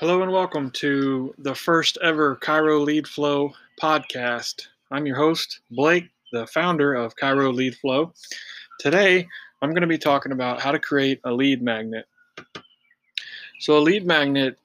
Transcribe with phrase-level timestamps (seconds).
[0.00, 4.68] Hello and welcome to the first ever Chiro Lead Flow podcast.
[4.90, 8.14] I'm your host, Blake, the founder of Chiro Lead Flow.
[8.78, 9.28] Today,
[9.60, 12.06] I'm going to be talking about how to create a lead magnet.
[13.58, 14.58] So, a lead magnet,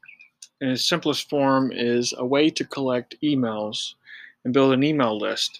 [0.61, 3.95] in its simplest form, is a way to collect emails
[4.45, 5.59] and build an email list.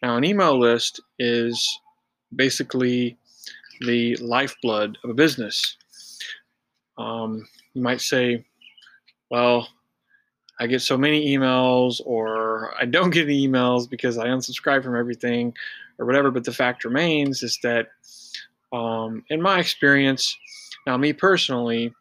[0.00, 1.80] Now, an email list is
[2.36, 3.16] basically
[3.80, 5.76] the lifeblood of a business.
[6.96, 8.44] Um, you might say,
[9.32, 9.66] well,
[10.60, 14.94] I get so many emails, or I don't get any emails because I unsubscribe from
[14.94, 15.54] everything,
[15.98, 16.30] or whatever.
[16.30, 17.88] But the fact remains is that,
[18.74, 20.36] um, in my experience,
[20.86, 21.94] now me personally,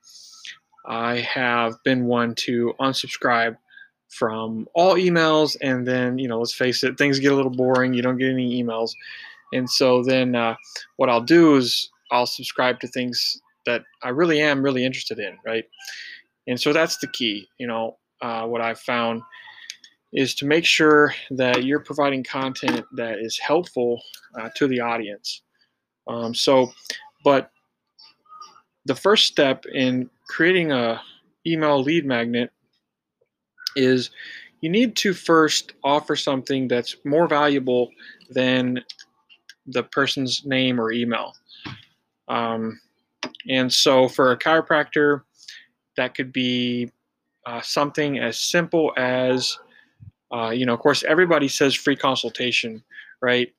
[0.86, 3.56] I have been one to unsubscribe
[4.10, 7.94] from all emails, and then you know, let's face it, things get a little boring.
[7.94, 8.92] You don't get any emails,
[9.54, 10.56] and so then uh,
[10.98, 15.38] what I'll do is I'll subscribe to things that I really am really interested in,
[15.46, 15.64] right?
[16.48, 17.48] And so that's the key.
[17.58, 19.22] You know, uh, what I've found
[20.14, 24.02] is to make sure that you're providing content that is helpful
[24.40, 25.42] uh, to the audience.
[26.08, 26.72] Um, so,
[27.24, 27.52] but
[28.86, 31.02] the first step in creating a
[31.46, 32.52] email lead magnet
[33.76, 34.10] is
[34.62, 37.90] you need to first offer something that's more valuable
[38.30, 38.84] than
[39.68, 41.34] the person's name or email.
[42.28, 42.80] Um,
[43.50, 45.22] and so for a chiropractor,
[45.98, 46.92] that could be
[47.46, 49.58] uh, something as simple as,
[50.34, 52.84] uh, you know, of course, everybody says free consultation,
[53.22, 53.54] right?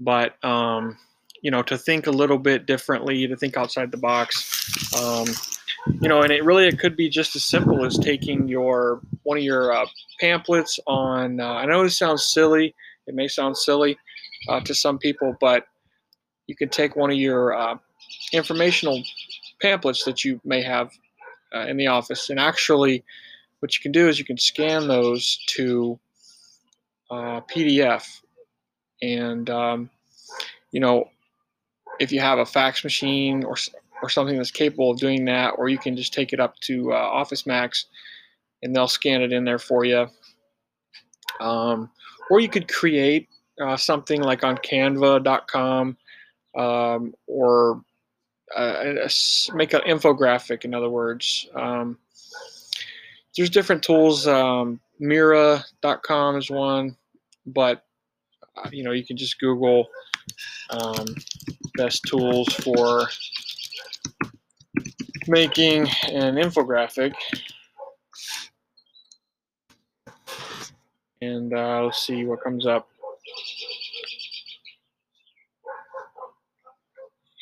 [0.00, 0.96] But, um,
[1.42, 5.26] you know, to think a little bit differently, to think outside the box, um,
[6.00, 9.38] you know, and it really it could be just as simple as taking your one
[9.38, 9.86] of your uh,
[10.20, 11.40] pamphlets on.
[11.40, 12.74] Uh, I know this sounds silly.
[13.06, 13.96] It may sound silly
[14.48, 15.66] uh, to some people, but
[16.46, 17.76] you could take one of your uh,
[18.32, 19.02] informational
[19.60, 20.90] pamphlets that you may have
[21.54, 22.30] uh, in the office.
[22.30, 23.04] And actually,
[23.60, 25.98] what you can do is you can scan those to
[27.10, 28.20] uh, PDF.
[29.02, 29.90] And, um,
[30.72, 31.08] you know,
[32.00, 33.56] if you have a fax machine or,
[34.02, 36.92] or something that's capable of doing that, or you can just take it up to
[36.92, 37.86] uh, Office Max
[38.62, 40.06] and they'll scan it in there for you.
[41.40, 41.90] Um,
[42.30, 43.28] or you could create
[43.60, 45.96] uh, something like on canva.com
[46.56, 47.82] um, or
[48.56, 49.08] uh,
[49.54, 50.64] make an infographic.
[50.64, 51.98] In other words, um,
[53.36, 54.26] there's different tools.
[54.26, 56.96] Um, Mira.com is one,
[57.46, 57.84] but
[58.56, 59.86] uh, you know you can just Google
[60.70, 61.06] um,
[61.76, 63.06] best tools for
[65.28, 67.14] making an infographic.
[71.20, 72.88] And uh, let's see what comes up.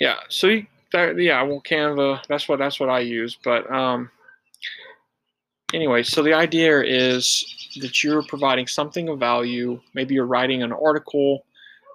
[0.01, 2.23] Yeah, so you that, yeah, well, Canva.
[2.29, 3.37] That's what that's what I use.
[3.43, 4.11] But um,
[5.73, 7.45] anyway, so the idea is
[7.81, 9.81] that you're providing something of value.
[9.95, 11.45] Maybe you're writing an article,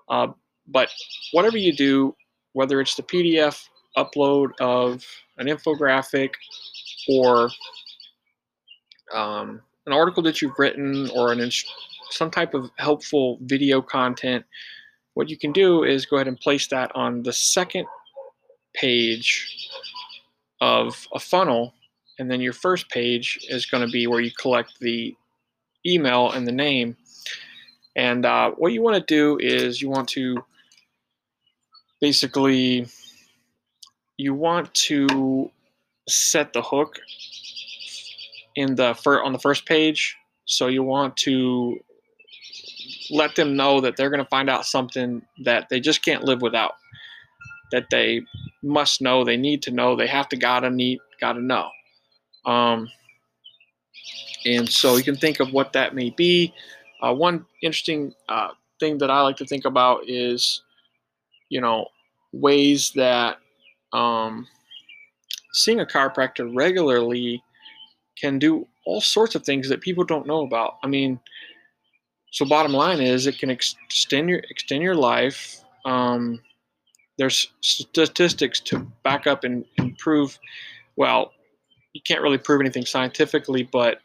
[0.09, 0.27] uh,
[0.67, 0.89] but
[1.31, 2.15] whatever you do,
[2.53, 5.05] whether it's the PDF upload of
[5.37, 6.31] an infographic
[7.09, 7.49] or
[9.13, 11.49] um, an article that you've written or an
[12.09, 14.45] some type of helpful video content,
[15.13, 17.87] what you can do is go ahead and place that on the second
[18.73, 19.69] page
[20.59, 21.73] of a funnel,
[22.19, 25.15] and then your first page is going to be where you collect the
[25.85, 26.95] email and the name.
[27.95, 30.43] And uh, what you want to do is you want to
[31.99, 32.87] basically
[34.17, 35.49] you want to
[36.07, 36.99] set the hook
[38.55, 40.15] in the fir- on the first page.
[40.45, 41.79] So you want to
[43.09, 46.41] let them know that they're going to find out something that they just can't live
[46.41, 46.73] without
[47.71, 48.21] that they
[48.63, 51.69] must know, they need to know, they have to gotta need, gotta know.
[52.45, 52.89] Um,
[54.45, 56.53] and so you can think of what that may be.
[57.01, 58.49] Uh, one interesting uh,
[58.79, 60.63] thing that I like to think about is,
[61.49, 61.87] you know,
[62.31, 63.37] ways that
[63.93, 64.47] um,
[65.53, 67.43] seeing a chiropractor regularly
[68.19, 70.77] can do all sorts of things that people don't know about.
[70.83, 71.19] I mean,
[72.31, 75.61] so bottom line is it can extend your extend your life.
[75.85, 76.39] Um,
[77.21, 80.39] there's statistics to back up and, and prove.
[80.95, 81.31] Well,
[81.93, 83.99] you can't really prove anything scientifically, but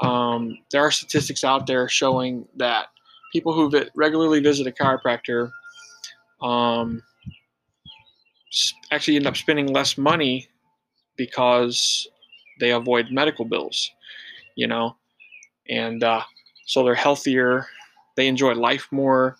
[0.00, 2.88] um, there are statistics out there showing that
[3.32, 5.50] people who vi- regularly visit a chiropractor
[6.42, 7.02] um,
[8.92, 10.46] actually end up spending less money
[11.16, 12.06] because
[12.60, 13.90] they avoid medical bills,
[14.54, 14.94] you know,
[15.70, 16.20] and uh,
[16.66, 17.64] so they're healthier,
[18.18, 19.38] they enjoy life more,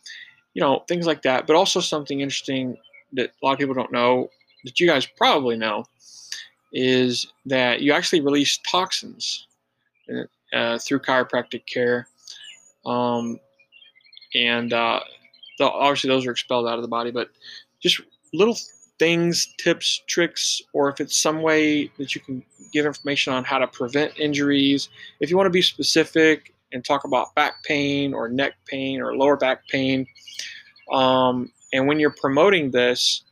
[0.55, 1.46] you know, things like that.
[1.46, 2.78] But also something interesting
[3.12, 4.31] that a lot of people don't know
[4.65, 5.85] that you guys probably know
[6.73, 9.47] is that you actually release toxins
[10.53, 12.07] uh, through chiropractic care.
[12.87, 13.39] Um,
[14.35, 15.01] and uh,
[15.59, 17.31] the, obviously, those are expelled out of the body, but
[17.81, 18.01] just
[18.33, 18.57] little
[18.99, 22.43] things, tips, tricks, or if it's some way that you can
[22.73, 24.91] give information on how to prevent injuries.
[25.21, 29.17] If you want to be specific and talk about back pain or neck pain or
[29.17, 30.07] lower back pain,
[30.93, 33.22] um, and when you're promoting this,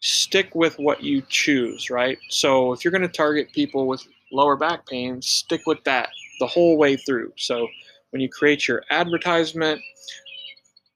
[0.00, 2.18] stick with what you choose, right?
[2.28, 6.10] So if you're going to target people with lower back pain, stick with that
[6.40, 7.32] the whole way through.
[7.36, 7.68] So
[8.10, 9.80] when you create your advertisement,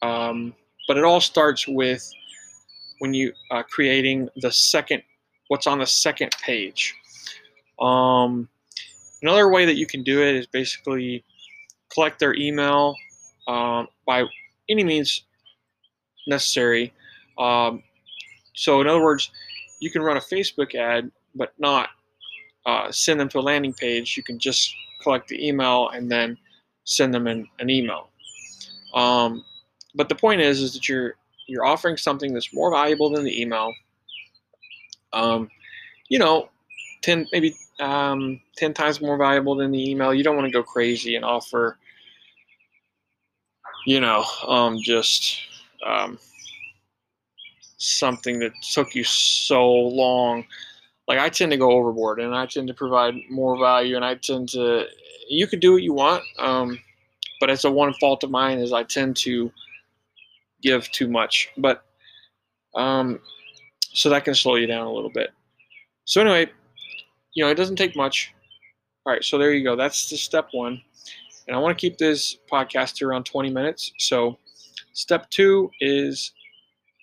[0.02, 0.55] um,
[0.88, 2.11] but it all starts with
[2.99, 5.02] when you uh, creating the second,
[5.49, 6.94] what's on the second page.
[7.81, 8.49] Um,
[9.22, 11.25] another way that you can do it is basically
[11.93, 12.96] collect their email
[13.46, 14.25] um, by
[14.69, 15.22] any means
[16.26, 16.93] necessary.
[17.38, 17.82] Um,
[18.55, 19.31] so, in other words,
[19.81, 21.90] you can run a Facebook ad, but not
[22.64, 24.17] uh, send them to a landing page.
[24.17, 26.37] You can just collect the email and then
[26.84, 28.08] send them an, an email.
[28.94, 29.44] Um,
[29.94, 31.14] but the point is, is that you're
[31.46, 33.72] you're offering something that's more valuable than the email.
[35.12, 35.49] Um,
[36.08, 36.49] you know,
[37.02, 40.12] ten maybe um, ten times more valuable than the email.
[40.12, 41.79] You don't want to go crazy and offer,
[43.87, 45.40] you know, um, just
[45.84, 46.19] um,
[47.78, 50.44] something that took you so long.
[51.08, 54.17] Like I tend to go overboard, and I tend to provide more value, and I
[54.17, 54.84] tend to.
[55.28, 56.78] You can do what you want, um,
[57.40, 59.50] but it's a one fault of mine is I tend to
[60.62, 61.49] give too much.
[61.56, 61.84] But
[62.75, 63.20] um,
[63.81, 65.31] so that can slow you down a little bit.
[66.05, 66.50] So anyway,
[67.34, 68.32] you know it doesn't take much.
[69.05, 69.76] All right, so there you go.
[69.76, 70.81] That's the step one,
[71.46, 73.93] and I want to keep this podcast to around 20 minutes.
[73.99, 74.38] So
[74.96, 76.32] step two is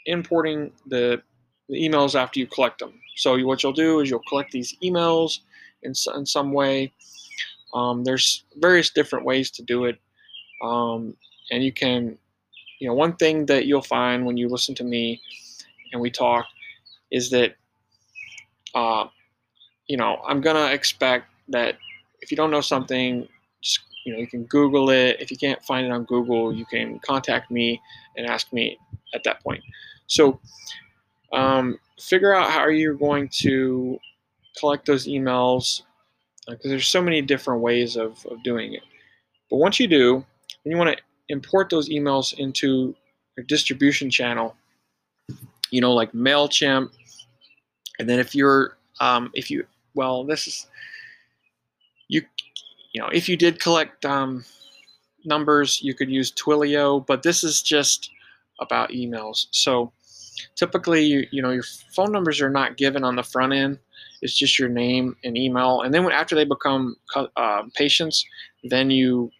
[0.07, 1.21] importing the,
[1.69, 2.99] the emails after you collect them.
[3.15, 5.39] So what you'll do is you'll collect these emails
[5.83, 6.91] in, in some way.
[7.73, 9.99] Um, there's various different ways to do it.
[10.63, 11.15] Um,
[11.51, 12.17] and you can,
[12.79, 15.21] you know, one thing that you'll find when you listen to me
[15.91, 16.45] and we talk
[17.11, 17.55] is that,
[18.73, 19.05] uh,
[19.87, 21.75] you know, I'm going to expect that
[22.21, 23.27] if you don't know something,
[23.61, 25.17] just, you know, you can Google it.
[25.19, 27.81] If you can't find it on Google, you can contact me
[28.17, 28.77] and ask me
[29.13, 29.63] at that point.
[30.07, 30.39] So
[31.31, 33.97] um, figure out how you're going to
[34.59, 35.81] collect those emails
[36.47, 38.83] because uh, there's so many different ways of, of doing it.
[39.49, 40.25] But once you do,
[40.63, 42.95] then you want to import those emails into
[43.37, 44.55] your distribution channel,
[45.71, 46.91] you know, like MailChimp.
[47.99, 49.65] And then if you're, um, if you,
[49.95, 50.67] well, this is,
[52.09, 52.21] you,
[52.93, 54.45] you know, if you did collect um,
[55.25, 58.09] numbers, you could use Twilio, but this is just
[58.59, 59.47] about emails.
[59.51, 59.91] So
[60.55, 61.63] typically, you, you know, your
[61.95, 63.79] phone numbers are not given on the front end.
[64.21, 65.81] It's just your name and email.
[65.81, 68.25] And then when, after they become uh, patients,
[68.63, 69.31] then you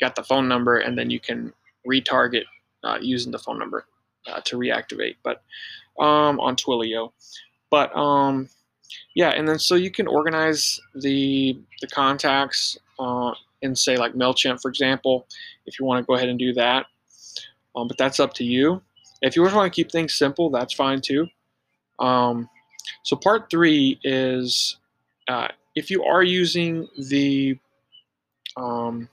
[0.00, 1.52] got the phone number and then you can
[1.88, 2.44] retarget
[2.82, 3.86] uh, using the phone number
[4.26, 5.16] uh, to reactivate.
[5.22, 5.42] But
[5.98, 7.12] um, on Twilio.
[7.70, 8.48] But um,
[9.14, 14.60] yeah, and then so you can organize the the contacts uh, in say like Mailchimp,
[14.60, 15.26] for example,
[15.66, 16.86] if you want to go ahead and do that
[17.74, 18.82] um, but that's up to you.
[19.20, 21.26] If you just want to keep things simple, that's fine too.
[21.98, 22.48] Um,
[23.04, 24.76] so part three is
[25.28, 27.58] uh, if you are using the,
[28.56, 29.08] um,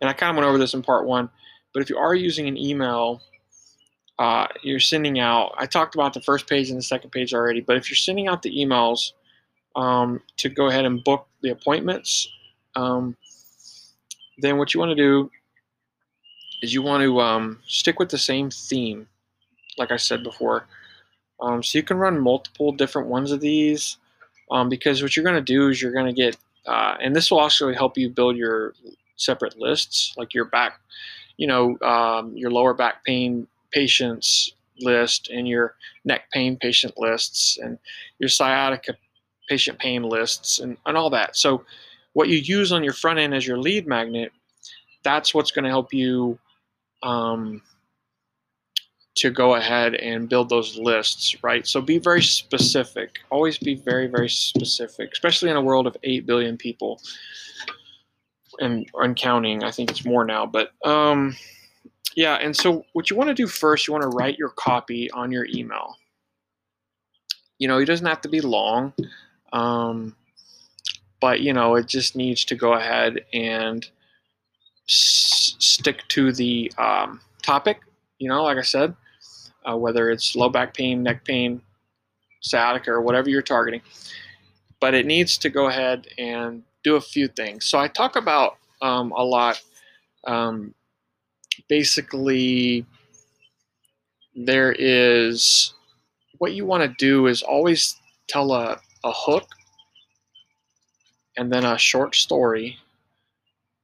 [0.00, 1.28] and I kind of went over this in part one,
[1.74, 3.20] but if you are using an email,
[4.18, 7.60] uh, you're sending out, I talked about the first page and the second page already,
[7.60, 9.12] but if you're sending out the emails
[9.76, 12.28] um, to go ahead and book the appointments,
[12.76, 13.16] um,
[14.38, 15.30] then what you want to do
[16.62, 19.08] is you want to um, stick with the same theme,
[19.76, 20.66] like I said before.
[21.40, 23.96] Um, so you can run multiple different ones of these
[24.50, 27.30] um, because what you're going to do is you're going to get, uh, and this
[27.30, 28.74] will also help you build your
[29.16, 30.80] separate lists, like your back,
[31.36, 37.58] you know, um, your lower back pain patients list and your neck pain patient lists
[37.60, 37.78] and
[38.18, 38.94] your sciatica
[39.48, 41.36] patient pain lists and, and all that.
[41.36, 41.64] So
[42.18, 44.32] what you use on your front end as your lead magnet,
[45.04, 46.36] that's what's going to help you
[47.04, 47.62] um,
[49.14, 51.64] to go ahead and build those lists, right?
[51.64, 53.20] So be very specific.
[53.30, 57.00] Always be very, very specific, especially in a world of 8 billion people
[58.58, 59.62] and, and counting.
[59.62, 61.36] I think it's more now, but um,
[62.16, 62.34] yeah.
[62.34, 65.30] And so what you want to do first, you want to write your copy on
[65.30, 65.94] your email.
[67.60, 68.92] You know, it doesn't have to be long,
[69.52, 70.16] um,
[71.20, 73.88] but you know, it just needs to go ahead and
[74.88, 77.80] s- stick to the um, topic.
[78.18, 78.94] You know, like I said,
[79.70, 81.62] uh, whether it's low back pain, neck pain,
[82.42, 83.82] sciatica, or whatever you're targeting.
[84.80, 87.64] but it needs to go ahead and do a few things.
[87.66, 89.60] So I talk about um, a lot.
[90.26, 90.74] Um,
[91.68, 92.86] basically,
[94.34, 95.74] there is
[96.38, 97.96] what you want to do is always
[98.28, 99.48] tell a, a hook
[101.38, 102.76] and then a short story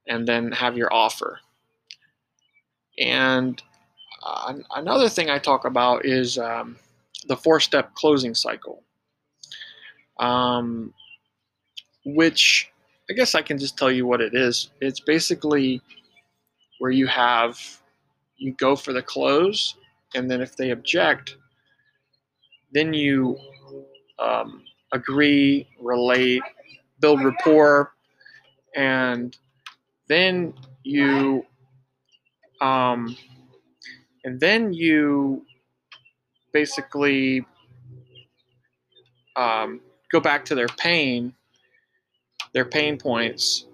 [0.07, 1.39] and then have your offer.
[2.99, 3.61] And
[4.21, 6.75] uh, another thing I talk about is um,
[7.27, 8.83] the four step closing cycle,
[10.19, 10.93] um,
[12.05, 12.69] which
[13.09, 14.69] I guess I can just tell you what it is.
[14.81, 15.81] It's basically
[16.79, 17.57] where you have,
[18.35, 19.75] you go for the close,
[20.13, 21.37] and then if they object,
[22.73, 23.37] then you
[24.19, 26.41] um, agree, relate,
[27.05, 27.93] build rapport,
[28.75, 29.37] and
[30.07, 31.45] then you
[32.61, 33.15] um,
[34.23, 35.45] and then you
[36.51, 37.45] basically
[39.35, 39.81] um,
[40.11, 41.31] go back to their pain,
[42.55, 43.67] their pain points,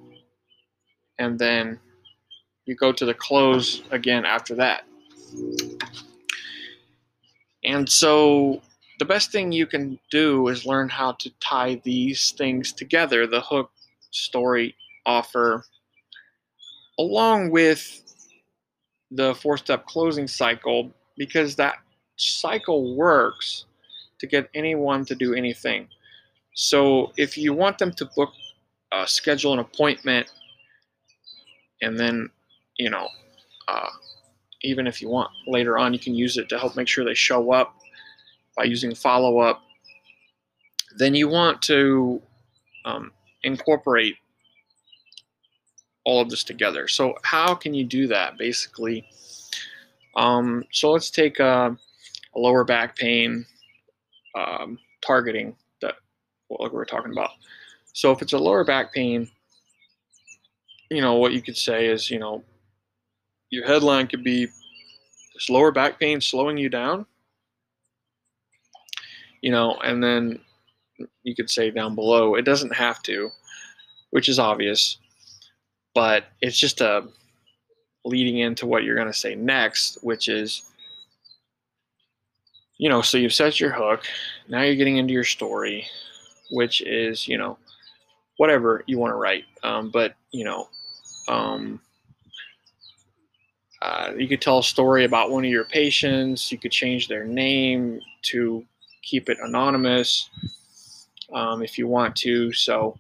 [1.17, 1.79] and then
[2.65, 4.83] you go to the close again after that.
[7.63, 8.61] And so
[9.01, 13.41] the best thing you can do is learn how to tie these things together the
[13.41, 13.71] hook,
[14.11, 14.75] story,
[15.07, 15.65] offer,
[16.99, 18.03] along with
[19.09, 21.77] the four step closing cycle because that
[22.17, 23.65] cycle works
[24.19, 25.87] to get anyone to do anything.
[26.53, 28.29] So if you want them to book,
[28.91, 30.31] uh, schedule an appointment,
[31.81, 32.29] and then,
[32.77, 33.07] you know,
[33.67, 33.89] uh,
[34.61, 37.15] even if you want later on, you can use it to help make sure they
[37.15, 37.80] show up
[38.61, 39.63] by using follow up.
[40.97, 42.21] Then you want to
[42.85, 44.17] um, incorporate
[46.05, 46.87] all of this together.
[46.87, 49.07] So how can you do that basically?
[50.15, 51.75] Um, so let's take a,
[52.35, 53.45] a, lower back pain
[54.35, 55.95] um, targeting that
[56.47, 57.31] what we're talking about.
[57.93, 59.27] So if it's a lower back pain,
[60.91, 62.43] you know, what you could say is, you know,
[63.49, 64.45] your headline could be
[65.33, 67.07] this lower back pain slowing you down,
[69.41, 70.39] you know, and then
[71.23, 73.29] you could say down below, it doesn't have to,
[74.11, 74.97] which is obvious
[75.93, 77.07] but it's just a
[78.05, 80.63] leading into what you're going to say next, which is,
[82.77, 84.05] you know, so you've set your hook.
[84.47, 85.85] Now you're getting into your story,
[86.51, 87.57] which is, you know,
[88.37, 89.43] whatever you want to write.
[89.63, 90.67] Um, but, you know,
[91.27, 91.79] um,
[93.81, 96.51] uh, you could tell a story about one of your patients.
[96.51, 98.65] You could change their name to
[99.01, 100.29] keep it anonymous
[101.33, 102.51] um, if you want to.
[102.53, 102.97] So,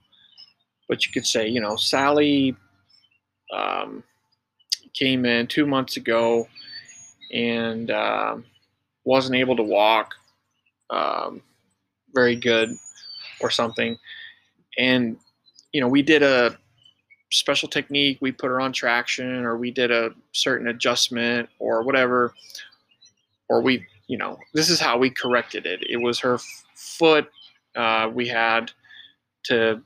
[0.87, 2.55] but you could say, you know, Sally
[3.53, 4.03] um,
[4.93, 6.47] came in two months ago
[7.33, 8.37] and uh,
[9.03, 10.15] wasn't able to walk
[10.89, 11.41] um,
[12.13, 12.69] very good
[13.39, 13.97] or something.
[14.77, 15.17] And,
[15.71, 16.57] you know, we did a
[17.31, 22.33] special technique, we put her on traction, or we did a certain adjustment or whatever,
[23.49, 25.79] or we, you know, this is how we corrected it.
[25.89, 26.37] It was her
[26.75, 27.29] foot.
[27.77, 28.69] Uh, we had
[29.45, 29.81] to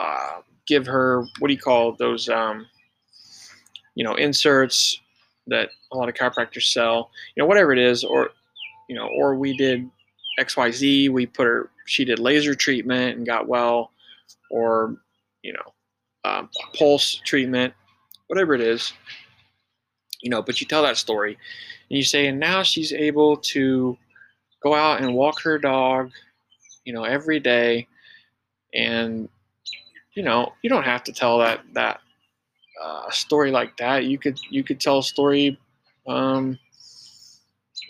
[0.00, 2.26] uh, give her, what do you call those?
[2.30, 2.66] Um,
[3.94, 4.98] you know, inserts
[5.48, 8.30] that a lot of chiropractors sell, you know, whatever it is, or,
[8.88, 9.86] you know, or we did
[10.40, 13.90] XYZ, we put her, she did laser treatment and got well,
[14.50, 14.96] or,
[15.42, 15.74] you know,
[16.24, 17.74] um, pulse treatment,
[18.28, 18.94] whatever it is,
[20.26, 21.38] you know, but you tell that story.
[21.88, 23.96] And you say, and now she's able to
[24.60, 26.10] go out and walk her dog,
[26.84, 27.86] you know, every day.
[28.74, 29.28] And,
[30.14, 32.00] you know, you don't have to tell that, that
[32.82, 35.60] uh, story like that, you could you could tell a story,
[36.08, 36.58] um,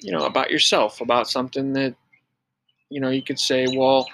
[0.03, 1.95] you know, about yourself, about something that,
[2.91, 4.07] you know, you could say, well,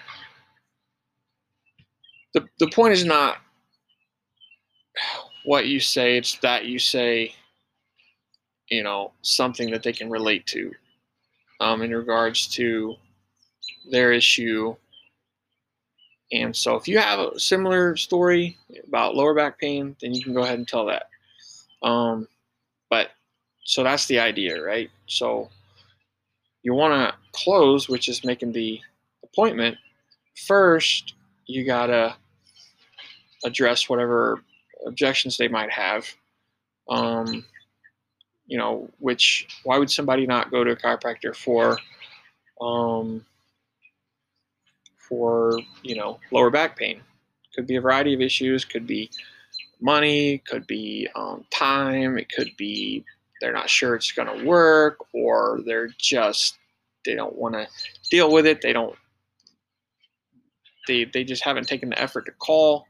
[2.35, 3.39] the the point is not
[5.45, 7.35] what you say; it's that you say,
[8.73, 10.73] you know, something that they can relate to,
[11.61, 12.97] um, in regards to
[13.91, 14.75] their issue
[16.33, 18.57] and so if you have a similar story
[18.89, 21.05] about lower back pain, then you can go ahead and tell that.
[21.83, 22.27] Um,
[22.89, 23.11] but
[23.65, 24.91] so that's the idea, right?
[25.07, 25.51] So
[26.63, 28.81] you want to close, which is making the
[29.23, 29.77] appointment.
[30.47, 31.15] First,
[31.47, 32.17] you got to
[33.45, 34.43] address whatever
[34.87, 36.07] objections they might have.
[36.89, 37.45] Um,
[38.47, 41.79] you know, which, why would somebody not go to a chiropractor for?
[42.61, 43.25] Um,
[45.13, 47.01] for you know lower back pain.
[47.55, 48.65] Could be a variety of issues.
[48.65, 49.11] Could be
[49.81, 50.43] money.
[50.47, 52.17] Could be um, time.
[52.17, 53.05] It could be
[53.41, 56.57] they're not sure it's going to work, or they're just
[57.05, 57.67] they don't want to
[58.11, 58.63] deal with it.
[58.63, 58.97] They don't
[60.89, 62.87] they they just haven't taken the effort to call.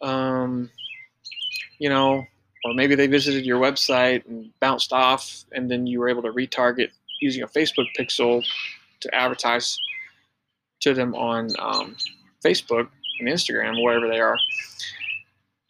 [0.00, 0.70] Um,
[1.78, 2.24] you know,
[2.66, 6.32] or maybe they visited your website and bounced off, and then you were able to
[6.32, 8.44] retarget using a Facebook pixel
[9.00, 9.78] to advertise
[10.80, 11.96] to them on um,
[12.44, 12.88] Facebook
[13.20, 14.36] and Instagram, wherever they are.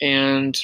[0.00, 0.58] And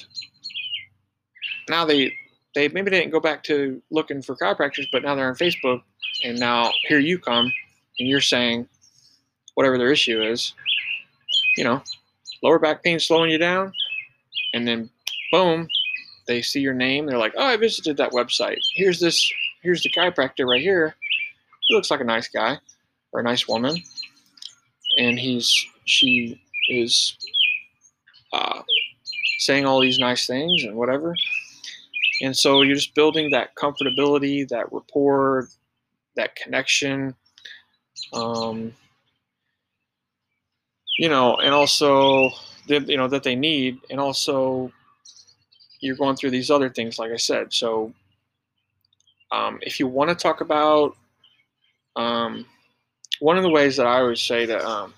[1.69, 2.15] now they
[2.55, 5.83] they maybe they didn't go back to looking for chiropractors, but now they're on Facebook,
[6.25, 7.53] and now here you come,
[7.99, 8.67] and you're saying
[9.55, 10.55] whatever their issue is,
[11.59, 11.83] you know,
[12.43, 13.71] lower back pain slowing you down,
[14.55, 14.89] and then
[15.31, 15.69] boom,
[16.27, 18.59] they see your name, they're like, oh, I visited that website.
[18.75, 19.31] Here's this,
[19.63, 20.95] here's the chiropractor right here.
[21.67, 22.59] He looks like a nice guy
[23.13, 23.77] or a nice woman,
[24.99, 27.17] and he's she is
[28.33, 28.63] uh,
[29.39, 31.15] saying all these nice things and whatever.
[32.23, 35.49] And so you're just building that comfortability, that rapport,
[36.17, 37.15] that connection.
[38.13, 38.73] Um,
[40.99, 42.31] you know, and also
[42.67, 44.71] you know that they need, and also
[45.83, 47.53] you're going through these other things, like I said.
[47.53, 47.93] So
[49.33, 50.97] um, if you want to talk about
[51.97, 52.47] um,
[53.21, 54.95] one of the ways that I always say to um,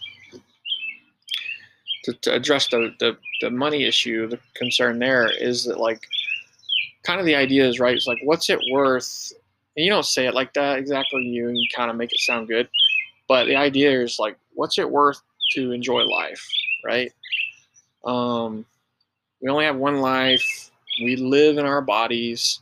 [2.04, 6.06] to, to, address the, the the money issue, the concern there is that like
[7.02, 7.96] kind of the idea is right.
[7.96, 9.32] It's like what's it worth?
[9.76, 11.22] And you don't say it like that exactly.
[11.22, 12.68] You, you kind of make it sound good,
[13.26, 15.20] but the idea is like what's it worth
[15.52, 16.46] to enjoy life,
[16.84, 17.12] right?
[18.04, 18.66] Um,
[19.40, 20.70] we only have one life.
[21.02, 22.60] We live in our bodies.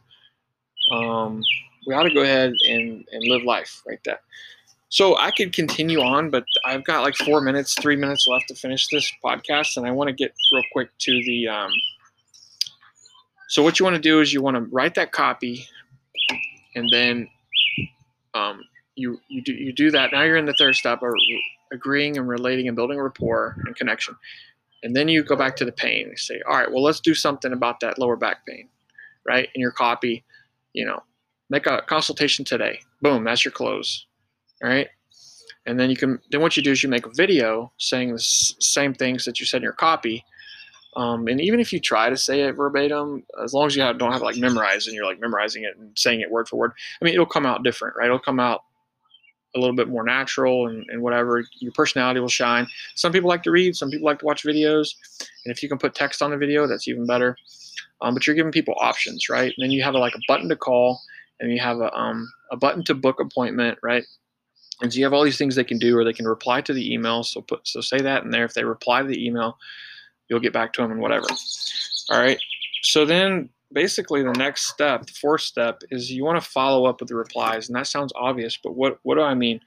[0.90, 1.42] Um,
[1.86, 4.20] we ought to go ahead and, and live life right there.
[4.88, 8.54] So I could continue on, but I've got like four minutes, three minutes left to
[8.54, 11.48] finish this podcast, and I want to get real quick to the.
[11.48, 11.70] Um,
[13.48, 15.66] so what you want to do is you want to write that copy,
[16.74, 17.26] and then
[18.34, 18.60] um,
[18.94, 20.12] you you do you do that.
[20.12, 21.14] Now you're in the third step, or
[21.72, 24.14] agreeing and relating and building rapport and connection.
[24.82, 26.08] And then you go back to the pain.
[26.10, 28.68] You say, all right, well, let's do something about that lower back pain,
[29.26, 29.48] right?
[29.54, 30.24] In your copy,
[30.72, 31.02] you know,
[31.50, 32.80] make a consultation today.
[33.00, 34.06] Boom, that's your close.
[34.62, 34.88] All right.
[35.66, 38.18] And then you can, then what you do is you make a video saying the
[38.18, 40.24] same things that you said in your copy.
[40.96, 43.98] Um, and even if you try to say it verbatim, as long as you have,
[43.98, 46.72] don't have like memorized and you're like memorizing it and saying it word for word,
[47.00, 48.06] I mean, it'll come out different, right?
[48.06, 48.64] It'll come out
[49.54, 51.44] a little bit more natural and, and whatever.
[51.58, 52.66] Your personality will shine.
[52.94, 54.94] Some people like to read, some people like to watch videos.
[55.44, 57.36] And if you can put text on the video, that's even better.
[58.00, 59.52] Um, but you're giving people options, right?
[59.56, 61.00] And then you have a, like a button to call
[61.40, 64.04] and you have a, um, a button to book appointment, right?
[64.80, 66.72] And so you have all these things they can do, or they can reply to
[66.72, 67.22] the email.
[67.22, 68.44] So put so say that in there.
[68.44, 69.56] If they reply to the email,
[70.28, 71.26] you'll get back to them and whatever.
[72.10, 72.38] All right.
[72.82, 77.00] So then basically the next step, the fourth step, is you want to follow up
[77.00, 79.60] with the replies, and that sounds obvious, but what what do I mean?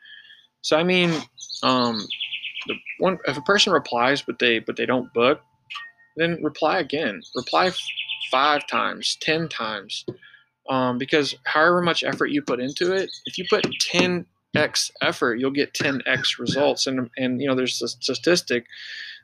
[0.62, 1.12] So I mean,
[1.64, 2.06] um,
[2.68, 5.42] the one if a person replies but they but they don't book,
[6.18, 7.22] then reply again.
[7.36, 7.80] Reply f-
[8.32, 10.06] five times, ten times,
[10.70, 15.40] um, because however much effort you put into it, if you put ten x effort,
[15.40, 18.66] you'll get ten x results, and and you know there's a statistic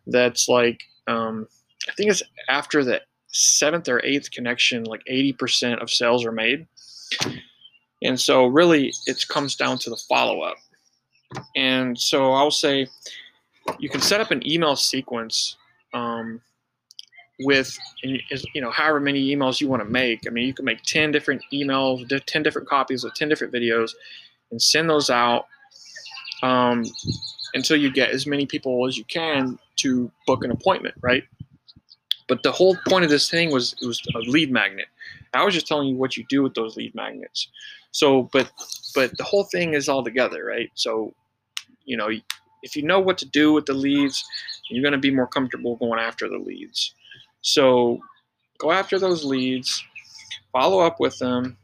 [0.07, 1.47] that's like um,
[1.89, 6.67] I think it's after the seventh or eighth connection, like 80% of sales are made.
[8.03, 10.57] And so, really, it comes down to the follow up.
[11.55, 12.87] And so, I'll say
[13.79, 15.55] you can set up an email sequence
[15.93, 16.41] um,
[17.39, 20.21] with, you know, however many emails you want to make.
[20.27, 23.91] I mean, you can make 10 different emails, 10 different copies of 10 different videos,
[24.51, 25.47] and send those out
[26.43, 26.83] um,
[27.53, 31.23] until you get as many people as you can to book an appointment, right?
[32.31, 34.85] But the whole point of this thing was it was a lead magnet.
[35.33, 37.49] I was just telling you what you do with those lead magnets.
[37.91, 38.49] So, but
[38.95, 40.71] but the whole thing is all together, right?
[40.73, 41.13] So,
[41.83, 42.09] you know,
[42.63, 44.23] if you know what to do with the leads,
[44.69, 46.95] you're going to be more comfortable going after the leads.
[47.41, 47.99] So,
[48.59, 49.83] go after those leads,
[50.53, 51.57] follow up with them,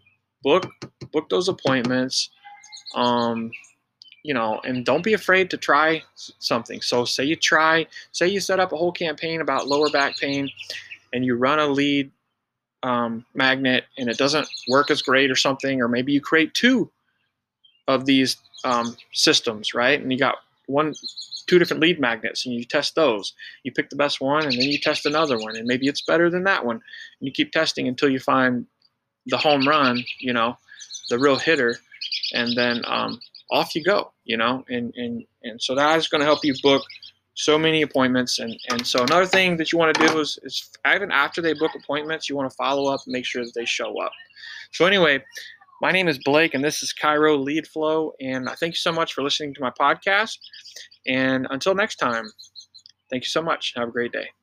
[0.44, 0.70] book
[1.14, 2.30] book those appointments.
[2.94, 3.52] Um,
[4.28, 6.82] you know, and don't be afraid to try something.
[6.82, 10.50] So, say you try, say you set up a whole campaign about lower back pain,
[11.14, 12.12] and you run a lead
[12.84, 16.92] um, magnet, and it doesn't work as great or something, or maybe you create two
[17.88, 18.36] of these
[18.66, 20.02] um, systems, right?
[20.02, 20.94] And you got one,
[21.46, 23.32] two different lead magnets, and you test those.
[23.64, 26.30] You pick the best one, and then you test another one, and maybe it's better
[26.30, 26.76] than that one.
[26.76, 28.66] And you keep testing until you find
[29.26, 30.58] the home run, you know,
[31.10, 31.78] the real hitter,
[32.34, 36.22] and then um, off you go, you know, and and and so that is going
[36.22, 36.84] to help you book
[37.36, 38.40] so many appointments.
[38.40, 41.54] And and so another thing that you want to do is is even after they
[41.54, 44.12] book appointments, you want to follow up and make sure that they show up.
[44.72, 45.24] So anyway,
[45.82, 48.14] My name is Blake, and this is Chiro Lead Flow.
[48.22, 50.38] And I thank you so much for listening to my podcast.
[51.08, 52.26] And until next time,
[53.12, 53.74] thank you so much.
[53.76, 54.37] Have a great day.